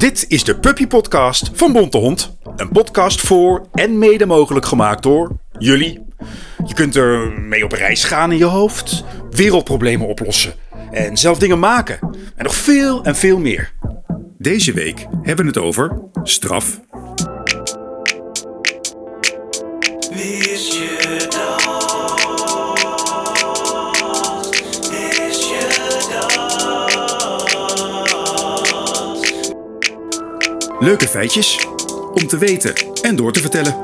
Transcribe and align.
Dit 0.00 0.24
is 0.28 0.44
de 0.44 0.58
Puppy 0.58 0.86
Podcast 0.86 1.50
van 1.52 1.72
Bonte 1.72 1.98
Hond. 1.98 2.36
Een 2.56 2.68
podcast 2.68 3.20
voor 3.20 3.66
en 3.72 3.98
mede 3.98 4.26
mogelijk 4.26 4.66
gemaakt 4.66 5.02
door 5.02 5.36
jullie. 5.58 6.02
Je 6.66 6.74
kunt 6.74 6.96
er 6.96 7.32
mee 7.40 7.64
op 7.64 7.72
reis 7.72 8.04
gaan 8.04 8.32
in 8.32 8.38
je 8.38 8.44
hoofd, 8.44 9.04
wereldproblemen 9.30 10.06
oplossen 10.06 10.54
en 10.90 11.16
zelf 11.16 11.38
dingen 11.38 11.58
maken. 11.58 11.98
En 12.36 12.44
nog 12.44 12.54
veel 12.54 13.04
en 13.04 13.16
veel 13.16 13.38
meer. 13.38 13.72
Deze 14.38 14.72
week 14.72 15.06
hebben 15.22 15.44
we 15.44 15.50
het 15.50 15.60
over 15.60 16.00
straf. 16.22 16.80
Leuke 30.80 31.08
feitjes 31.08 31.66
om 32.14 32.26
te 32.26 32.38
weten 32.38 32.74
en 33.02 33.16
door 33.16 33.32
te 33.32 33.40
vertellen. 33.40 33.80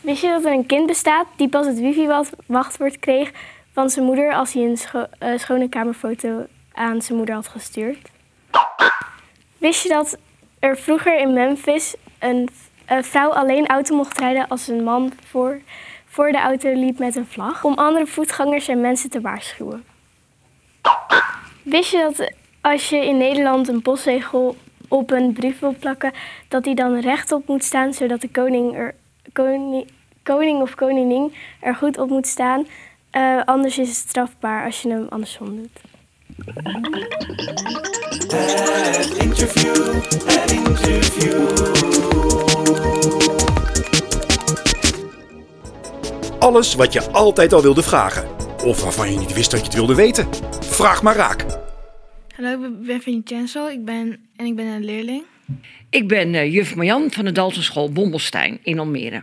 Wist 0.00 0.20
je 0.20 0.28
dat 0.28 0.44
er 0.44 0.52
een 0.52 0.66
kind 0.66 0.86
bestaat 0.86 1.26
die 1.36 1.48
pas 1.48 1.66
het 1.66 1.78
wifi-wachtwoord 1.78 2.98
kreeg 2.98 3.30
van 3.72 3.90
zijn 3.90 4.04
moeder 4.04 4.34
als 4.34 4.52
hij 4.52 4.62
een 4.62 4.78
eh, 5.18 5.38
schone 5.38 5.68
kamerfoto 5.68 6.46
aan 6.72 7.02
zijn 7.02 7.16
moeder 7.16 7.34
had 7.34 7.48
gestuurd? 7.48 8.10
Wist 9.58 9.82
je 9.82 9.88
dat 9.88 10.18
er 10.58 10.76
vroeger 10.78 11.18
in 11.18 11.32
Memphis 11.32 11.94
een, 12.18 12.48
een 12.86 13.04
vrouw 13.04 13.30
alleen 13.30 13.66
auto 13.66 13.96
mocht 13.96 14.18
rijden 14.18 14.48
als 14.48 14.68
een 14.68 14.84
man 14.84 15.12
voor, 15.26 15.60
voor 16.06 16.32
de 16.32 16.38
auto 16.38 16.72
liep 16.72 16.98
met 16.98 17.16
een 17.16 17.26
vlag? 17.26 17.64
Om 17.64 17.74
andere 17.74 18.06
voetgangers 18.06 18.68
en 18.68 18.80
mensen 18.80 19.10
te 19.10 19.20
waarschuwen. 19.20 19.84
Wist 21.62 21.90
je 21.90 21.98
dat 21.98 22.30
als 22.72 22.88
je 22.88 23.06
in 23.06 23.16
Nederland 23.16 23.68
een 23.68 23.82
postzegel 23.82 24.56
op 24.88 25.10
een 25.10 25.32
brief 25.32 25.58
wil 25.58 25.74
plakken, 25.78 26.12
dat 26.48 26.64
die 26.64 26.74
dan 26.74 27.00
rechtop 27.00 27.46
moet 27.48 27.64
staan, 27.64 27.94
zodat 27.94 28.20
de 28.20 28.28
koning, 28.28 28.76
er, 28.76 28.94
koning, 30.22 30.60
of 30.60 30.74
koningin 30.74 31.34
er 31.60 31.74
goed 31.74 31.98
op 31.98 32.08
moet 32.08 32.26
staan? 32.26 32.66
Eh, 33.10 33.40
anders 33.44 33.78
is 33.78 33.88
het 33.88 33.96
strafbaar 33.96 34.64
als 34.64 34.82
je 34.82 34.88
hem 34.88 35.06
andersom 35.08 35.56
doet. 35.56 35.80
Alles 46.38 46.74
wat 46.74 46.92
je 46.92 47.10
altijd 47.10 47.52
al 47.52 47.62
wilde 47.62 47.82
vragen. 47.82 48.28
Of 48.64 48.82
waarvan 48.82 49.12
je 49.12 49.18
niet 49.18 49.34
wist 49.34 49.50
dat 49.50 49.60
je 49.60 49.66
het 49.66 49.74
wilde 49.74 49.94
weten. 49.94 50.28
Vraag 50.60 51.02
maar 51.02 51.16
raak. 51.16 51.44
Hallo, 52.36 52.64
ik 52.64 52.86
ben 52.86 53.02
Vincenzo 53.02 53.66
ik 53.66 53.84
ben, 53.84 54.18
en 54.36 54.46
ik 54.46 54.56
ben 54.56 54.66
een 54.66 54.84
leerling. 54.84 55.24
Ik 55.90 56.08
ben 56.08 56.34
eh, 56.34 56.52
juf 56.52 56.74
Marjan 56.74 57.10
van 57.10 57.24
de 57.24 57.32
Daltonschool 57.32 57.92
Bombelstein 57.92 58.58
in 58.62 58.78
Almere. 58.78 59.22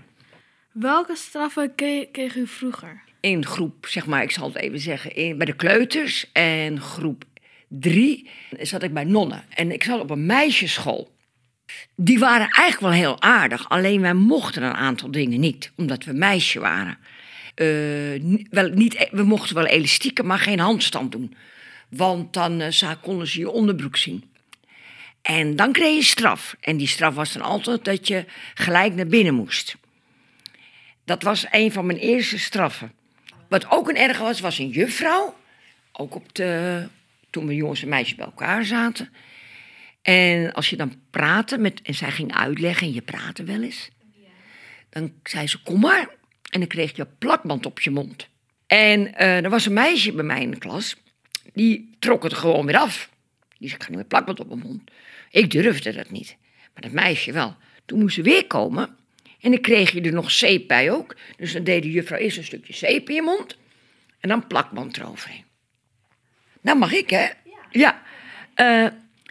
Welke 0.72 1.16
straffen 1.16 1.76
kreeg, 1.76 2.12
kreeg 2.12 2.36
u 2.36 2.48
vroeger? 2.48 3.02
In 3.20 3.46
groep, 3.46 3.86
zeg 3.88 4.06
maar, 4.06 4.24
ik 4.24 4.32
zal 4.32 4.48
het 4.48 4.58
even 4.58 4.80
zeggen, 4.80 5.16
in, 5.16 5.38
bij 5.38 5.46
de 5.46 5.56
kleuters 5.56 6.32
en 6.32 6.82
groep 6.82 7.24
drie 7.68 8.30
zat 8.60 8.84
ik 8.84 8.94
bij 8.94 9.04
nonnen. 9.04 9.44
En 9.50 9.72
ik 9.72 9.84
zat 9.84 10.00
op 10.00 10.10
een 10.10 10.26
meisjesschool. 10.26 11.16
Die 11.96 12.20
waren 12.20 12.50
eigenlijk 12.50 12.80
wel 12.80 12.92
heel 12.92 13.22
aardig, 13.22 13.70
alleen 13.70 14.02
wij 14.02 14.14
mochten 14.14 14.64
een 14.64 14.74
aantal 14.74 15.12
dingen 15.12 15.40
niet, 15.40 15.72
omdat 15.76 16.04
we 16.04 16.14
meisje 16.14 16.60
waren. 16.60 16.98
Eh, 17.56 17.66
wel, 18.50 18.70
niet, 18.70 19.10
we 19.12 19.24
mochten 19.24 19.56
wel 19.56 19.66
elastieken, 19.66 20.26
maar 20.26 20.40
geen 20.40 20.60
handstand 20.60 21.12
doen. 21.12 21.36
Want 21.96 22.34
dan 22.34 22.74
za- 22.74 22.96
konden 22.96 23.28
ze 23.28 23.40
je 23.40 23.50
onderbroek 23.50 23.98
zien. 23.98 24.32
En 25.22 25.56
dan 25.56 25.72
kreeg 25.72 25.96
je 25.96 26.04
straf. 26.04 26.56
En 26.60 26.78
die 26.78 26.88
straf 26.88 27.16
was 27.16 27.34
dan 27.34 27.42
altijd 27.42 27.86
dat 27.86 28.08
je 28.08 28.26
gelijk 28.54 28.94
naar 28.94 29.08
binnen 29.08 29.34
moest. 29.34 29.76
Dat 31.06 31.24
was 31.24 31.46
een 31.52 31.72
van 31.72 31.86
mijn 31.86 31.98
eerste 32.00 32.40
straffen. 32.40 32.92
Wat 33.50 33.72
ook 33.72 33.90
een 33.90 33.98
erge 33.98 34.24
was, 34.24 34.40
was 34.40 34.58
een 34.58 34.70
juffrouw. 34.70 35.36
Ook 35.92 36.16
op 36.16 36.36
de, 36.36 36.88
toen 37.30 37.48
we 37.48 37.56
jongens 37.56 37.82
en 37.82 37.90
meisjes 37.90 38.16
bij 38.16 38.26
elkaar 38.26 38.66
zaten. 38.66 39.14
En 40.02 40.54
als 40.54 40.70
je 40.70 40.76
dan 40.76 40.94
praatte 41.10 41.58
met, 41.58 41.82
en 41.82 41.94
zij 41.94 42.12
ging 42.12 42.34
uitleggen, 42.34 42.88
en 42.88 42.94
je 42.94 43.02
praatte 43.02 43.44
wel 43.44 43.62
eens. 43.62 43.90
Dan 44.90 45.14
zei 45.24 45.48
ze, 45.48 45.62
kom 45.62 45.80
maar. 45.80 46.10
En 46.50 46.60
dan 46.60 46.68
kreeg 46.68 46.96
je 46.96 47.02
een 47.02 47.18
plakband 47.18 47.66
op 47.66 47.80
je 47.80 47.92
mond. 47.92 48.28
En 48.68 49.16
eh, 49.16 49.44
er 49.44 49.50
was 49.50 49.66
een 49.66 49.74
meisje 49.74 50.12
bij 50.12 50.24
mij 50.24 50.42
in 50.42 50.52
de 50.52 50.58
klas. 50.58 50.96
Die 51.54 51.96
trok 52.00 52.24
het 52.24 52.34
gewoon 52.34 52.66
weer 52.66 52.78
af. 52.78 53.10
Die 53.58 53.70
zei, 53.70 53.80
ik 53.80 53.84
ga 53.84 53.90
niet 53.90 53.98
met 53.98 54.08
plakband 54.08 54.40
op 54.40 54.48
mijn 54.48 54.60
mond. 54.60 54.92
Ik 55.32 55.52
durfde 55.52 55.94
dat 55.94 56.10
niet. 56.10 56.38
Maar 56.74 56.84
dat 56.84 56.92
meisje 56.92 57.32
wel. 57.32 57.56
Toen 57.86 58.00
moest 58.00 58.16
ze 58.16 58.22
weer 58.22 58.48
komen. 58.48 58.96
En 59.40 59.52
dan 59.52 59.62
kreeg 59.62 59.92
je 59.92 60.02
er 60.02 60.14
nog 60.14 60.32
zeep 60.32 60.68
bij 60.68 60.92
ook. 60.92 61.16
Dus 61.38 61.54
dan 61.54 61.64
deed 61.64 61.84
de 61.84 61.92
juffrouw 61.92 62.18
eerst 62.18 62.38
een 62.38 62.44
stukje 62.44 62.74
zeep 62.74 63.10
in 63.10 63.16
je 63.16 63.22
mond. 63.22 63.58
En 64.20 64.30
dan 64.30 64.48
plakband 64.48 64.98
eroverheen. 64.98 65.44
Nou 66.62 66.78
mag 66.78 66.92
ik, 66.92 67.10
hè? 67.10 67.30
Ja. 67.72 68.02
Eh, 68.54 68.88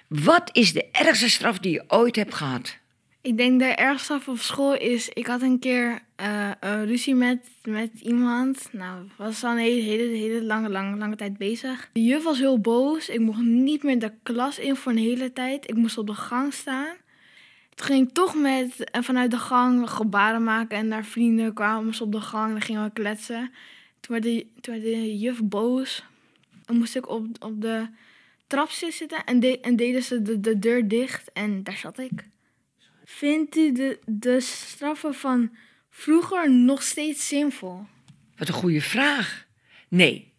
wat 0.09 0.51
is 0.53 0.73
de 0.73 0.89
ergste 0.91 1.31
straf 1.31 1.59
die 1.59 1.73
je 1.73 1.85
ooit 1.89 2.17
hebt 2.17 2.35
gehad? 2.35 2.79
Ik 3.23 3.37
denk 3.37 3.59
de 3.59 3.65
ergste 3.65 4.21
op 4.27 4.39
school 4.39 4.77
is... 4.77 5.09
Ik 5.09 5.27
had 5.27 5.43
een 5.43 5.59
keer 5.59 6.03
eh, 6.17 6.51
een 6.61 6.87
ruzie 6.87 7.15
met, 7.15 7.51
met 7.65 7.91
iemand. 8.01 8.69
Nou, 8.73 9.09
was 9.17 9.41
dan 9.41 9.51
een 9.51 9.59
hele, 9.59 9.83
hele, 9.83 10.17
hele 10.17 10.43
lange, 10.43 10.69
lange, 10.69 10.97
lange 10.97 11.17
tijd 11.17 11.37
bezig. 11.37 11.91
De 11.93 12.05
juf 12.05 12.23
was 12.23 12.39
heel 12.39 12.61
boos. 12.61 13.09
Ik 13.09 13.21
mocht 13.21 13.41
niet 13.43 13.83
meer 13.83 13.99
de 13.99 14.13
klas 14.23 14.59
in 14.59 14.77
voor 14.77 14.93
een 14.93 14.99
hele 14.99 15.33
tijd. 15.33 15.69
Ik 15.71 15.77
moest 15.77 15.99
op 15.99 16.07
de 16.07 16.15
gang 16.15 16.53
staan. 16.53 16.95
Toen 17.75 17.87
ging 17.87 18.09
ik 18.09 18.15
toch 18.15 18.35
met, 18.35 18.91
en 18.91 19.05
vanuit 19.05 19.31
de 19.31 19.39
gang 19.39 19.91
gebaren 19.91 20.45
maken. 20.45 20.79
En 20.79 20.89
naar 20.89 21.05
vrienden 21.05 21.55
kwamen 21.55 21.95
ze 21.95 22.03
op 22.03 22.13
de 22.13 22.21
gang. 22.21 22.53
Dan 22.53 22.61
gingen 22.61 22.85
we 22.85 22.91
kletsen. 22.91 23.53
Toen 24.01 24.21
werd 24.21 24.23
de, 24.23 24.47
toen 24.61 24.75
werd 24.75 24.87
de 24.87 25.19
juf 25.19 25.43
boos. 25.43 26.05
Dan 26.65 26.77
moest 26.77 26.97
ik 26.97 27.09
op, 27.09 27.27
op 27.41 27.61
de 27.61 27.87
trap 28.47 28.71
zitten. 28.71 29.25
En, 29.25 29.41
de, 29.41 29.61
en 29.61 29.77
deden 29.77 30.03
ze 30.03 30.23
de, 30.23 30.41
de 30.41 30.59
deur 30.59 30.89
dicht. 30.89 31.33
En 31.33 31.63
daar 31.63 31.77
zat 31.77 31.99
ik. 31.99 32.31
Vindt 33.17 33.57
u 33.57 33.73
de, 33.73 33.99
de 34.07 34.41
straffen 34.41 35.15
van 35.15 35.57
vroeger 35.91 36.51
nog 36.51 36.83
steeds 36.83 37.29
zinvol? 37.29 37.87
Wat 38.37 38.49
een 38.49 38.55
goede 38.55 38.81
vraag. 38.81 39.47
Nee, 39.89 40.33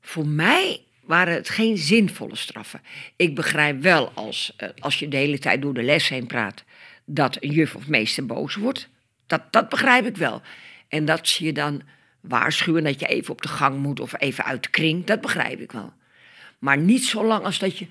voor 0.00 0.26
mij 0.26 0.84
waren 1.00 1.34
het 1.34 1.48
geen 1.48 1.78
zinvolle 1.78 2.36
straffen. 2.36 2.82
Ik 3.16 3.34
begrijp 3.34 3.82
wel 3.82 4.10
als, 4.14 4.54
eh, 4.56 4.68
als 4.78 4.98
je 4.98 5.08
de 5.08 5.16
hele 5.16 5.38
tijd 5.38 5.62
door 5.62 5.74
de 5.74 5.82
les 5.82 6.08
heen 6.08 6.26
praat... 6.26 6.64
dat 7.04 7.36
een 7.40 7.50
juf 7.50 7.74
of 7.74 7.88
meester 7.88 8.26
boos 8.26 8.54
wordt. 8.54 8.88
Dat, 9.26 9.42
dat 9.52 9.68
begrijp 9.68 10.06
ik 10.06 10.16
wel. 10.16 10.42
En 10.88 11.04
dat 11.04 11.28
ze 11.28 11.44
je 11.44 11.52
dan 11.52 11.82
waarschuwen 12.20 12.84
dat 12.84 13.00
je 13.00 13.06
even 13.06 13.32
op 13.32 13.42
de 13.42 13.48
gang 13.48 13.78
moet... 13.78 14.00
of 14.00 14.20
even 14.20 14.44
uit 14.44 14.62
de 14.62 14.70
kring, 14.70 15.04
dat 15.04 15.20
begrijp 15.20 15.60
ik 15.60 15.72
wel. 15.72 15.92
Maar 16.58 16.78
niet 16.78 17.04
zo 17.04 17.24
lang 17.24 17.44
als 17.44 17.58
dat 17.58 17.78
je... 17.78 17.86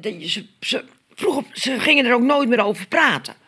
Dat 0.00 0.20
je 0.22 0.28
ze, 0.28 0.46
ze, 0.60 0.84
vroeger, 1.14 1.44
ze 1.52 1.80
gingen 1.80 2.04
er 2.04 2.14
ook 2.14 2.22
nooit 2.22 2.48
meer 2.48 2.64
over 2.64 2.86
praten. 2.86 3.40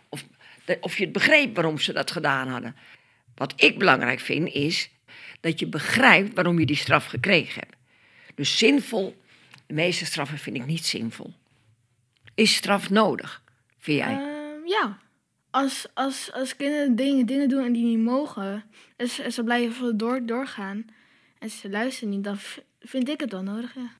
Of, 0.80 0.96
je 0.96 1.04
het 1.04 1.12
begreep 1.12 1.54
waarom 1.54 1.78
ze 1.78 1.92
dat 1.92 2.10
gedaan 2.10 2.48
hadden. 2.48 2.76
Wat 3.34 3.52
ik 3.56 3.78
belangrijk 3.78 4.20
vind 4.20 4.48
is 4.52 4.90
dat 5.40 5.58
je 5.58 5.66
begrijpt 5.66 6.34
waarom 6.34 6.58
je 6.58 6.66
die 6.66 6.76
straf 6.76 7.06
gekregen 7.06 7.60
hebt. 7.60 7.76
Dus 8.34 8.58
zinvol, 8.58 9.22
de 9.66 9.74
meeste 9.74 10.04
straffen 10.04 10.38
vind 10.38 10.56
ik 10.56 10.66
niet 10.66 10.86
zinvol. 10.86 11.34
Is 12.34 12.54
straf 12.54 12.90
nodig, 12.90 13.42
vind 13.78 13.98
jij? 13.98 14.12
Ehm, 14.12 14.66
ja. 14.66 14.98
Als, 15.50 15.86
als, 15.94 16.32
als 16.32 16.56
kinderen 16.56 16.96
dingen, 16.96 17.26
dingen 17.26 17.48
doen 17.48 17.64
en 17.64 17.72
die 17.72 17.84
niet 17.84 17.98
mogen... 17.98 18.64
en 18.96 19.08
ze, 19.08 19.22
en 19.22 19.32
ze 19.32 19.44
blijven 19.44 19.96
door, 19.96 20.26
doorgaan... 20.26 20.84
en 21.38 21.50
ze 21.50 21.70
luisteren 21.70 22.08
niet... 22.08 22.24
dan 22.24 22.38
vind 22.80 23.08
ik 23.08 23.20
het 23.20 23.32
wel 23.32 23.42
nodig, 23.42 23.74
ja. 23.74 23.90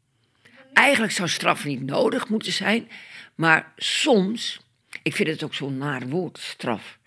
Eigenlijk 0.73 1.13
zou 1.13 1.29
straf 1.29 1.65
niet 1.65 1.83
nodig 1.83 2.29
moeten 2.29 2.53
zijn, 2.53 2.89
maar 3.35 3.73
soms, 3.77 4.61
ik 5.05 5.15
vind 5.15 5.29
het 5.29 5.43
ook 5.43 5.55
zo'n 5.55 5.79
naar 5.79 6.09
woord, 6.09 6.39
straf. 6.39 6.99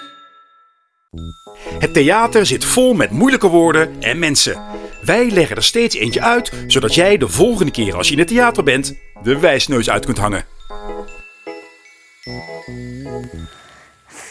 Het 1.79 1.93
theater 1.93 2.45
zit 2.45 2.65
vol 2.65 2.93
met 2.93 3.11
moeilijke 3.11 3.47
woorden 3.47 4.01
en 4.01 4.19
mensen. 4.19 4.61
Wij 5.01 5.29
leggen 5.29 5.55
er 5.55 5.63
steeds 5.63 5.95
eentje 5.95 6.21
uit, 6.21 6.51
zodat 6.67 6.93
jij 6.93 7.17
de 7.17 7.27
volgende 7.27 7.71
keer 7.71 7.95
als 7.95 8.07
je 8.07 8.13
in 8.13 8.19
het 8.19 8.27
theater 8.27 8.63
bent, 8.63 8.93
de 9.23 9.39
wijsneus 9.39 9.89
uit 9.89 10.05
kunt 10.05 10.17
hangen. 10.17 10.45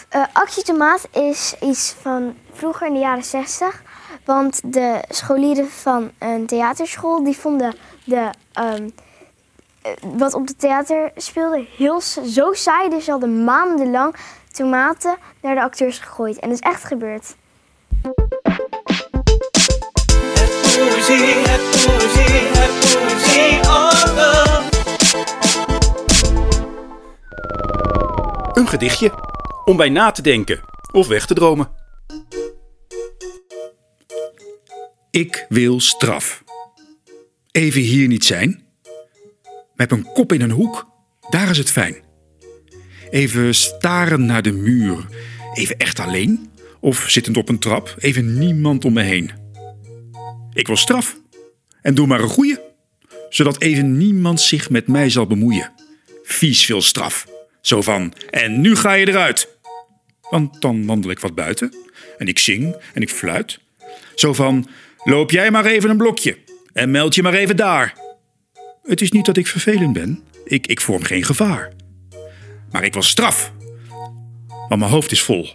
Eh 0.09 0.23
Actie 0.33 0.63
Tomaat 0.63 1.09
is 1.13 1.55
iets 1.61 1.95
van 2.01 2.37
vroeger 2.53 2.87
in 2.87 2.93
de 2.93 2.99
jaren 2.99 3.25
60. 3.25 3.83
Want 4.29 4.61
de 4.73 5.05
scholieren 5.09 5.69
van 5.69 6.11
een 6.19 6.47
theaterschool 6.47 7.25
die 7.25 7.37
vonden 7.37 7.75
de, 8.05 8.31
ehm, 8.53 8.89
eh, 9.83 9.93
wat 10.03 10.35
op 10.35 10.47
het 10.47 10.59
theater 10.59 11.11
speelde 11.17 11.67
heel 11.77 12.01
zo 12.27 12.53
saai. 12.53 12.91
Dus 12.91 13.05
ze 13.05 13.11
hadden 13.11 13.45
maandenlang 13.45 14.15
tomaten 14.53 15.17
naar 15.43 15.55
de 15.55 15.61
acteurs 15.61 15.99
gegooid. 15.99 16.39
En 16.39 16.49
dat 16.49 16.59
is 16.59 16.65
echt 16.65 16.85
gebeurd. 16.85 17.37
Het 18.03 18.15
poëzie, 20.77 21.35
het 21.49 21.61
poëzie, 21.71 22.49
het 22.59 22.75
poëzie 22.81 23.67
album. 23.67 24.69
Een 28.53 28.69
gedichtje 28.69 29.13
om 29.65 29.77
bij 29.77 29.89
na 29.89 30.11
te 30.11 30.23
denken 30.23 30.61
of 30.93 31.09
weg 31.09 31.27
te 31.27 31.35
dromen. 31.35 31.78
Ik 35.11 35.47
wil 35.49 35.81
straf. 35.81 36.45
Even 37.51 37.81
hier 37.81 38.09
niet 38.09 38.25
zijn. 38.25 38.63
Met 39.75 39.91
mijn 39.91 40.03
kop 40.03 40.33
in 40.33 40.41
een 40.41 40.51
hoek, 40.51 40.89
daar 41.31 41.51
is 41.51 41.59
het 41.59 41.71
fijn. 41.71 41.97
Even 43.11 43.55
staren 43.55 44.27
naar 44.27 44.43
de 44.43 44.53
muur. 44.53 45.07
Even 45.55 45.77
echt 45.77 46.01
alleen. 46.01 46.51
Of 46.81 47.05
zittend 47.09 47.37
op 47.37 47.49
een 47.49 47.59
trap, 47.59 47.95
even 47.99 48.39
niemand 48.39 48.85
om 48.85 48.93
me 48.93 49.03
heen. 49.03 49.31
Ik 50.53 50.67
wil 50.67 50.77
straf. 50.77 51.21
En 51.83 51.95
doe 51.95 52.07
maar 52.07 52.21
een 52.21 52.29
goeie. 52.29 52.59
Zodat 53.29 53.61
even 53.61 53.97
niemand 53.97 54.41
zich 54.41 54.71
met 54.71 54.87
mij 54.87 55.11
zal 55.11 55.27
bemoeien. 55.27 55.73
Vies 56.23 56.65
veel 56.65 56.83
straf. 56.83 57.27
Zo 57.61 57.83
van, 57.83 58.13
en 58.31 58.61
nu 58.61 58.77
ga 58.77 58.93
je 58.93 59.09
eruit. 59.09 59.59
Want 60.31 60.61
dan 60.61 60.87
wandel 60.87 61.11
ik 61.11 61.19
wat 61.19 61.35
buiten. 61.35 61.75
En 62.19 62.27
ik 62.27 62.39
zing 62.39 62.77
en 62.95 63.03
ik 63.03 63.11
fluit. 63.11 63.59
Zo 64.15 64.33
van, 64.33 64.69
loop 65.09 65.31
jij 65.31 65.51
maar 65.51 65.65
even 65.65 65.91
een 65.91 65.97
blokje. 65.97 66.39
En 66.73 66.91
meld 66.91 67.15
je 67.15 67.23
maar 67.23 67.35
even 67.35 67.57
daar. 67.57 67.95
Het 68.83 69.01
is 69.01 69.11
niet 69.11 69.25
dat 69.25 69.37
ik 69.37 69.47
vervelend 69.47 69.93
ben. 69.93 70.23
Ik, 70.45 70.67
ik 70.67 70.81
vorm 70.81 71.03
geen 71.03 71.25
gevaar. 71.25 71.73
Maar 72.71 72.85
ik 72.85 72.93
wil 72.93 73.03
straf. 73.03 73.53
Want 74.69 74.81
mijn 74.81 74.91
hoofd 74.93 75.11
is 75.11 75.23
vol. 75.23 75.49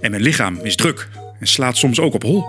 En 0.00 0.10
mijn 0.10 0.22
lichaam 0.22 0.58
is 0.62 0.76
druk. 0.76 1.08
En 1.40 1.46
slaat 1.46 1.76
soms 1.76 2.00
ook 2.00 2.14
op 2.14 2.22
hol. 2.22 2.44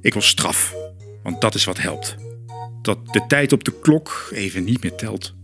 Ik 0.00 0.12
wil 0.12 0.22
straf. 0.22 0.74
Want 1.22 1.40
dat 1.40 1.54
is 1.54 1.64
wat 1.64 1.78
helpt. 1.78 2.16
Dat 2.82 3.06
de 3.12 3.24
tijd 3.28 3.52
op 3.52 3.64
de 3.64 3.80
klok 3.80 4.28
even 4.32 4.64
niet 4.64 4.82
meer 4.82 4.94
telt. 4.94 5.34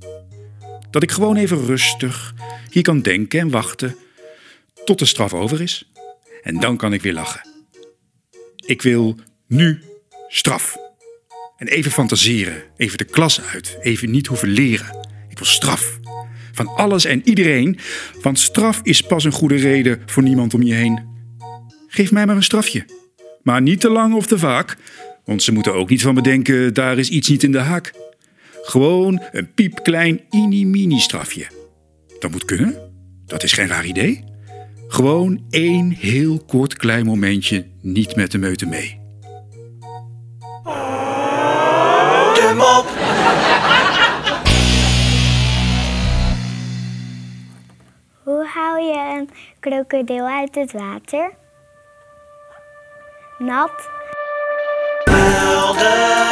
Dat 0.90 1.02
ik 1.02 1.10
gewoon 1.10 1.36
even 1.36 1.66
rustig 1.66 2.34
hier 2.70 2.82
kan 2.82 3.02
denken 3.02 3.40
en 3.40 3.50
wachten 3.50 3.96
tot 4.84 4.98
de 4.98 5.04
straf 5.04 5.34
over 5.34 5.60
is. 5.60 5.90
En 6.42 6.60
dan 6.60 6.76
kan 6.76 6.92
ik 6.92 7.02
weer 7.02 7.12
lachen. 7.12 7.51
Ik 8.64 8.82
wil 8.82 9.16
nu 9.48 9.80
straf. 10.28 10.76
En 11.56 11.68
even 11.68 11.90
fantaseren, 11.90 12.62
even 12.76 12.98
de 12.98 13.04
klas 13.04 13.40
uit, 13.40 13.76
even 13.80 14.10
niet 14.10 14.26
hoeven 14.26 14.48
leren. 14.48 14.96
Ik 15.28 15.38
wil 15.38 15.46
straf. 15.46 15.98
Van 16.52 16.66
alles 16.66 17.04
en 17.04 17.28
iedereen, 17.28 17.78
want 18.22 18.38
straf 18.38 18.80
is 18.82 19.00
pas 19.00 19.24
een 19.24 19.32
goede 19.32 19.56
reden 19.56 20.02
voor 20.06 20.22
niemand 20.22 20.54
om 20.54 20.62
je 20.62 20.74
heen. 20.74 21.10
Geef 21.88 22.12
mij 22.12 22.26
maar 22.26 22.36
een 22.36 22.42
strafje. 22.42 22.84
Maar 23.42 23.62
niet 23.62 23.80
te 23.80 23.90
lang 23.90 24.14
of 24.14 24.26
te 24.26 24.38
vaak, 24.38 24.76
want 25.24 25.42
ze 25.42 25.52
moeten 25.52 25.74
ook 25.74 25.88
niet 25.88 26.02
van 26.02 26.14
me 26.14 26.22
denken, 26.22 26.74
daar 26.74 26.98
is 26.98 27.08
iets 27.08 27.28
niet 27.28 27.42
in 27.42 27.52
de 27.52 27.58
haak. 27.58 27.92
Gewoon 28.62 29.22
een 29.32 29.52
piepklein 29.52 30.20
mini 30.30 30.98
strafje. 30.98 31.46
Dat 32.18 32.30
moet 32.30 32.44
kunnen. 32.44 32.92
Dat 33.26 33.42
is 33.42 33.52
geen 33.52 33.66
raar 33.66 33.86
idee. 33.86 34.31
Gewoon 34.92 35.44
één 35.50 35.90
heel 35.90 36.42
kort 36.46 36.76
klein 36.76 37.06
momentje 37.06 37.66
niet 37.80 38.16
met 38.16 38.30
de 38.30 38.38
meute 38.38 38.66
mee. 38.66 39.00
De 42.34 42.52
mop. 42.56 42.86
Hoe 48.22 48.46
hou 48.54 48.80
je 48.80 49.18
een 49.18 49.30
krokodil 49.60 50.26
uit 50.26 50.54
het 50.54 50.72
water? 50.72 51.32
Nat. 53.38 53.90
Heldenverhaal. 55.04 56.31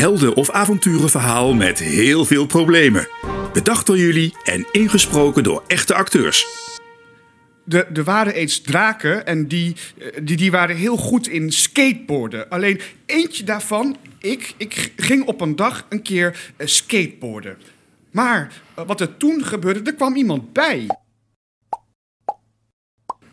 Helden- 0.00 0.34
of 0.34 0.50
avonturenverhaal 0.50 1.54
met 1.54 1.78
heel 1.78 2.24
veel 2.24 2.46
problemen. 2.46 3.08
Bedacht 3.52 3.86
door 3.86 3.98
jullie 3.98 4.34
en 4.44 4.66
ingesproken 4.72 5.42
door 5.42 5.64
echte 5.66 5.94
acteurs. 5.94 6.46
De, 7.64 7.84
er 7.84 8.04
waren 8.04 8.34
eens 8.34 8.60
draken 8.60 9.26
en 9.26 9.48
die, 9.48 9.76
eh, 9.98 10.06
die, 10.22 10.36
die 10.36 10.50
waren 10.50 10.76
heel 10.76 10.96
goed 10.96 11.28
in 11.28 11.52
skateboarden. 11.52 12.48
Alleen 12.48 12.80
eentje 13.06 13.44
daarvan, 13.44 13.96
ik, 14.18 14.54
ik 14.56 14.92
ging 14.96 15.26
op 15.26 15.40
een 15.40 15.56
dag 15.56 15.86
een 15.88 16.02
keer 16.02 16.52
eh, 16.56 16.66
skateboarden. 16.66 17.58
Maar 18.10 18.52
eh, 18.74 18.86
wat 18.86 19.00
er 19.00 19.16
toen 19.16 19.44
gebeurde, 19.44 19.90
er 19.90 19.94
kwam 19.94 20.16
iemand 20.16 20.52
bij. 20.52 20.86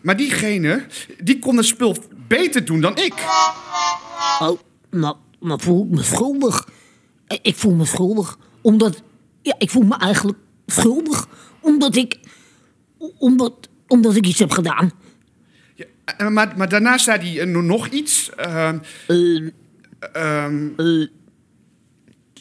Maar 0.01 0.17
diegene, 0.17 0.85
die 1.23 1.39
kon 1.39 1.57
het 1.57 1.65
spul 1.65 1.95
beter 2.27 2.65
doen 2.65 2.81
dan 2.81 2.97
ik. 2.97 3.13
Oh, 4.39 4.59
nou, 4.89 5.15
nou 5.39 5.61
voel 5.61 5.83
ik 5.83 5.89
me 5.89 6.03
schuldig. 6.03 6.69
Ik 7.41 7.55
voel 7.55 7.73
me 7.73 7.85
schuldig 7.85 8.37
omdat... 8.61 9.03
Ja, 9.41 9.55
ik 9.57 9.69
voel 9.69 9.83
me 9.83 9.95
eigenlijk 9.97 10.37
schuldig 10.65 11.27
omdat 11.59 11.95
ik... 11.95 12.19
Omdat, 13.17 13.69
omdat 13.87 14.15
ik 14.15 14.25
iets 14.25 14.39
heb 14.39 14.51
gedaan. 14.51 14.91
Ja, 15.75 16.29
maar, 16.29 16.53
maar 16.57 16.69
daarna 16.69 16.97
zei 16.97 17.19
hij 17.19 17.39
eh, 17.39 17.61
nog 17.61 17.87
iets. 17.87 18.29
ehm, 18.35 18.79
eh, 20.13 21.07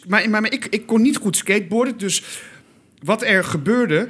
maar 0.07 0.29
maar, 0.29 0.43
maar 0.43 0.53
ik, 0.53 0.67
ik 0.67 0.87
kon 0.87 1.03
niet 1.03 1.17
goed 1.17 1.37
skateboarden, 1.37 1.99
dus 1.99 2.23
wat 3.03 3.23
er 3.23 3.45
gebeurde... 3.45 4.09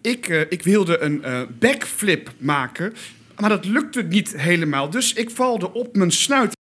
ik, 0.00 0.26
ik 0.48 0.62
wilde 0.62 0.98
een 0.98 1.22
backflip 1.58 2.32
maken, 2.38 2.92
maar 3.40 3.50
dat 3.50 3.64
lukte 3.64 4.02
niet 4.02 4.36
helemaal. 4.36 4.90
Dus 4.90 5.12
ik 5.12 5.30
valde 5.30 5.72
op 5.72 5.96
mijn 5.96 6.10
snuit. 6.10 6.59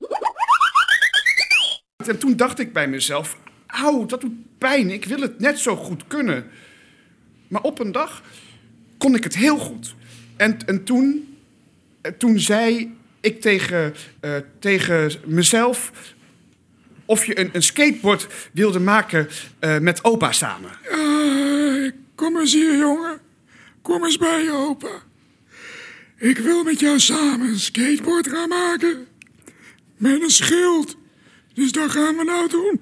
En 2.07 2.17
toen 2.17 2.35
dacht 2.35 2.59
ik 2.59 2.73
bij 2.73 2.87
mezelf... 2.87 3.37
Auw, 3.67 4.05
dat 4.05 4.21
doet 4.21 4.57
pijn. 4.57 4.89
Ik 4.89 5.05
wil 5.05 5.19
het 5.19 5.39
net 5.39 5.59
zo 5.59 5.75
goed 5.75 6.07
kunnen. 6.07 6.47
Maar 7.47 7.61
op 7.61 7.79
een 7.79 7.91
dag 7.91 8.23
kon 8.97 9.15
ik 9.15 9.23
het 9.23 9.35
heel 9.35 9.57
goed. 9.57 9.95
En, 10.37 10.57
en 10.65 10.83
toen, 10.83 11.37
eh, 12.01 12.11
toen 12.11 12.39
zei 12.39 12.95
ik 13.19 13.41
tegen, 13.41 13.93
eh, 14.19 14.35
tegen 14.59 15.11
mezelf 15.25 15.91
of 17.05 17.25
je 17.25 17.39
een, 17.39 17.49
een 17.53 17.63
skateboard 17.63 18.27
wilde 18.51 18.79
maken 18.79 19.27
eh, 19.59 19.77
met 19.77 20.03
opa 20.03 20.31
samen. 20.31 20.69
Kom 22.15 22.39
eens 22.39 22.53
hier, 22.53 22.77
jongen. 22.77 23.19
Kom 23.81 24.03
eens 24.03 24.17
bij 24.17 24.43
je 24.43 24.51
opa. 24.51 25.03
Ik 26.17 26.37
wil 26.37 26.63
met 26.63 26.79
jou 26.79 26.99
samen 26.99 27.47
een 27.47 27.59
skateboard 27.59 28.27
gaan 28.27 28.49
maken. 28.49 29.07
Met 29.97 30.21
een 30.21 30.29
schild. 30.29 30.97
Dus 31.55 31.71
dat 31.71 31.91
gaan 31.91 32.15
we 32.17 32.23
nou 32.23 32.49
doen. 32.49 32.81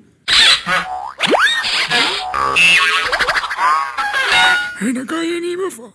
En 4.79 4.93
dan 4.93 5.05
kan 5.05 5.27
je 5.27 5.39
niet 5.39 5.57
meer 5.57 5.71
vallen. 5.71 5.93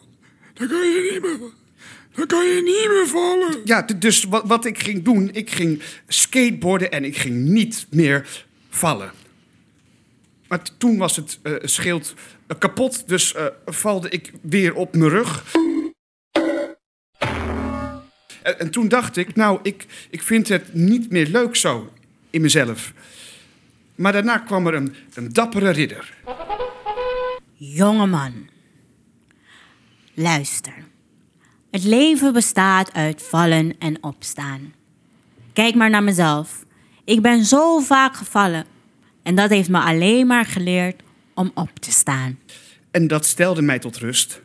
Dan 0.54 0.68
kan 0.68 0.78
je 0.78 1.10
niet 1.12 1.22
meer 1.22 1.38
vallen. 1.38 1.54
Dan 2.14 2.26
kan 2.26 2.46
je 2.46 2.62
niet 2.62 2.88
meer 2.88 3.06
vallen. 3.06 3.60
Ja, 3.64 3.82
dus 3.82 4.24
wat, 4.24 4.42
wat 4.46 4.64
ik 4.64 4.78
ging 4.78 5.04
doen, 5.04 5.30
ik 5.32 5.50
ging 5.50 5.82
skateboarden 6.08 6.90
en 6.90 7.04
ik 7.04 7.16
ging 7.16 7.36
niet 7.36 7.86
meer 7.90 8.44
vallen. 8.70 9.12
Maar 10.48 10.62
toen 10.78 10.98
was 10.98 11.16
het 11.16 11.38
eh, 11.42 11.54
schild 11.62 12.14
eh, 12.46 12.58
kapot, 12.58 13.08
dus 13.08 13.34
eh, 13.34 13.46
valde 13.66 14.08
ik 14.08 14.32
weer 14.42 14.74
op 14.74 14.96
mijn 14.96 15.10
rug. 15.10 15.44
En, 18.42 18.58
en 18.58 18.70
toen 18.70 18.88
dacht 18.88 19.16
ik, 19.16 19.34
nou, 19.34 19.58
ik, 19.62 19.86
ik 20.10 20.22
vind 20.22 20.48
het 20.48 20.74
niet 20.74 21.10
meer 21.10 21.26
leuk 21.26 21.56
zo 21.56 21.92
in 22.30 22.40
mezelf. 22.40 22.92
Maar 23.94 24.12
daarna 24.12 24.38
kwam 24.38 24.66
er 24.66 24.74
een, 24.74 24.94
een 25.14 25.32
dappere 25.32 25.70
ridder. 25.70 26.14
Jongeman, 27.54 28.48
luister. 30.14 30.74
Het 31.70 31.84
leven 31.84 32.32
bestaat 32.32 32.92
uit 32.92 33.22
vallen 33.22 33.74
en 33.78 34.02
opstaan. 34.02 34.74
Kijk 35.52 35.74
maar 35.74 35.90
naar 35.90 36.02
mezelf. 36.02 36.64
Ik 37.04 37.22
ben 37.22 37.44
zo 37.44 37.78
vaak 37.78 38.16
gevallen. 38.16 38.64
En 39.22 39.34
dat 39.34 39.50
heeft 39.50 39.68
me 39.68 39.78
alleen 39.78 40.26
maar 40.26 40.44
geleerd 40.44 41.02
om 41.34 41.50
op 41.54 41.70
te 41.78 41.90
staan. 41.90 42.38
En 42.90 43.06
dat 43.06 43.26
stelde 43.26 43.62
mij 43.62 43.78
tot 43.78 43.96
rust. 43.96 44.40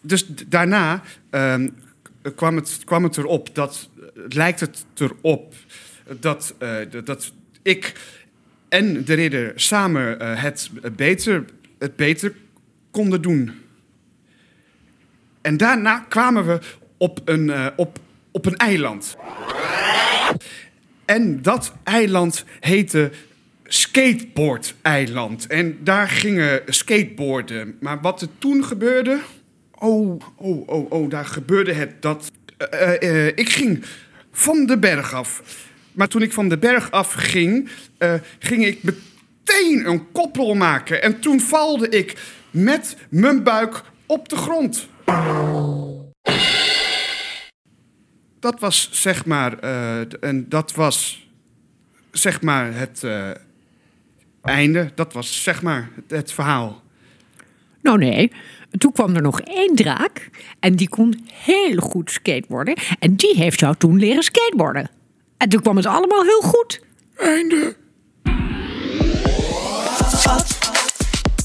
Dus 0.00 0.26
daarna 0.46 1.02
ehm, 1.30 1.68
kwam, 2.34 2.56
het, 2.56 2.80
kwam 2.84 3.02
het 3.04 3.16
erop 3.16 3.54
dat, 3.54 3.88
lijkt 4.14 4.60
het 4.60 4.84
erop 4.94 5.54
dat, 6.20 6.54
eh, 6.58 6.76
dat- 6.90 7.06
dat 7.06 7.32
ik 7.62 7.92
en 8.68 9.04
de 9.04 9.14
ridder 9.14 9.52
samen 9.54 10.20
eh, 10.20 10.42
het, 10.42 10.70
beter, 10.96 11.44
het 11.78 11.96
beter 11.96 12.32
konden 12.90 13.22
doen. 13.22 13.52
En 15.42 15.56
daarna 15.56 15.98
kwamen 16.08 16.46
we 16.46 16.58
op 16.96 17.20
een, 17.24 17.50
eh, 17.50 17.66
op, 17.76 17.98
op 18.30 18.46
een 18.46 18.56
eiland. 18.56 19.16
En 21.04 21.42
dat 21.42 21.72
eiland 21.84 22.44
heette 22.60 23.10
Skateboard-eiland. 23.64 25.46
En 25.46 25.78
daar 25.84 26.08
gingen 26.08 26.60
skateboarden. 26.66 27.76
Maar 27.80 28.00
wat 28.00 28.20
er 28.22 28.28
toen 28.38 28.64
gebeurde. 28.64 29.18
Oh, 29.74 30.20
oh, 30.36 30.68
oh, 30.68 30.90
oh, 30.92 31.10
daar 31.10 31.24
gebeurde 31.26 31.72
het 31.72 32.02
dat. 32.02 32.30
ik 33.34 33.48
ging 33.48 33.84
van 34.32 34.66
de 34.66 34.78
berg 34.78 35.12
af. 35.12 35.42
Maar 35.94 36.08
toen 36.08 36.22
ik 36.22 36.32
van 36.32 36.48
de 36.48 36.58
berg 36.58 36.90
af 36.90 37.12
ging, 37.12 37.68
eh, 37.98 38.14
ging 38.38 38.64
ik 38.66 38.82
meteen 38.82 39.88
een 39.88 40.12
koprol 40.12 40.54
maken. 40.54 41.02
En 41.02 41.20
toen 41.20 41.40
valde 41.40 41.88
ik 41.88 42.22
met 42.50 42.96
mijn 43.08 43.42
buik 43.42 43.82
op 44.06 44.28
de 44.28 44.36
grond. 44.36 44.88
Dat 48.40 48.60
was 48.60 48.88
zeg 48.92 49.24
maar. 49.26 49.56
d- 50.08 50.18
en 50.20 50.48
dat 50.48 50.72
was 50.74 51.28
zeg 52.12 52.42
maar 52.42 52.74
het 52.74 53.02
eh, 53.04 53.30
einde. 54.42 54.90
Dat 54.94 55.12
was 55.12 55.42
zeg 55.42 55.62
maar 55.62 55.90
het, 55.94 56.10
het 56.10 56.32
verhaal. 56.32 56.82
Nou 57.82 57.98
nee, 57.98 58.32
toen 58.78 58.92
kwam 58.92 59.14
er 59.14 59.22
nog 59.22 59.40
één 59.40 59.74
draak 59.74 60.30
en 60.60 60.76
die 60.76 60.88
kon 60.88 61.26
heel 61.32 61.76
goed 61.76 62.10
skateboarden. 62.10 62.74
En 62.98 63.14
die 63.16 63.34
heeft 63.36 63.60
jou 63.60 63.74
toen 63.76 63.98
leren 63.98 64.22
skateboarden. 64.22 64.90
En 65.44 65.50
toen 65.50 65.60
kwam 65.60 65.76
het 65.76 65.86
allemaal 65.86 66.22
heel 66.22 66.40
goed. 66.40 66.80
Einde. 67.16 67.76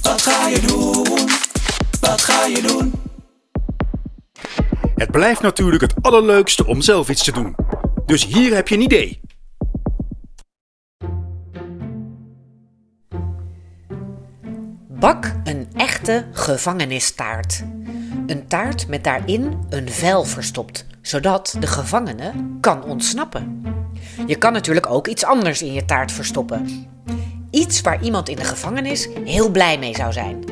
Wat 0.01 0.21
ga 0.21 0.47
je 0.47 0.59
doen? 0.67 1.29
Wat 2.01 2.21
ga 2.21 2.45
je 2.45 2.61
doen? 2.61 2.93
Het 4.95 5.11
blijft 5.11 5.41
natuurlijk 5.41 5.81
het 5.81 5.93
allerleukste 6.01 6.65
om 6.65 6.81
zelf 6.81 7.09
iets 7.09 7.23
te 7.23 7.31
doen. 7.31 7.55
Dus 8.05 8.25
hier 8.25 8.55
heb 8.55 8.67
je 8.67 8.75
een 8.75 8.81
idee. 8.81 9.21
Bak 14.87 15.33
een 15.43 15.67
echte 15.75 16.27
gevangenistaart. 16.31 17.63
Een 18.27 18.47
taart 18.47 18.87
met 18.87 19.03
daarin 19.03 19.59
een 19.69 19.89
vel 19.89 20.23
verstopt, 20.23 20.85
zodat 21.01 21.55
de 21.59 21.67
gevangene 21.67 22.31
kan 22.61 22.83
ontsnappen. 22.83 23.58
Je 24.29 24.37
kan 24.37 24.53
natuurlijk 24.53 24.89
ook 24.89 25.07
iets 25.07 25.25
anders 25.25 25.61
in 25.61 25.73
je 25.73 25.85
taart 25.85 26.11
verstoppen. 26.11 26.87
Iets 27.51 27.81
waar 27.81 28.03
iemand 28.03 28.29
in 28.29 28.35
de 28.35 28.43
gevangenis 28.43 29.09
heel 29.23 29.49
blij 29.49 29.79
mee 29.79 29.95
zou 29.95 30.11
zijn. 30.11 30.43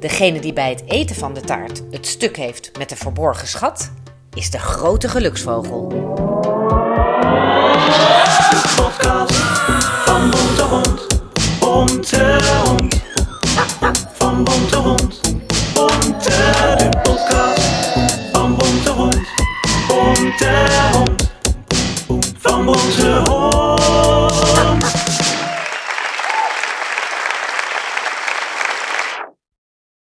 Degene 0.00 0.40
die 0.40 0.52
bij 0.52 0.68
het 0.68 0.82
eten 0.86 1.16
van 1.16 1.34
de 1.34 1.40
taart 1.40 1.82
het 1.90 2.06
stuk 2.06 2.36
heeft 2.36 2.78
met 2.78 2.88
de 2.88 2.96
verborgen 2.96 3.48
schat, 3.48 3.92
is 4.34 4.50
de 4.50 4.58
grote 4.58 5.08
geluksvogel. 5.08 6.33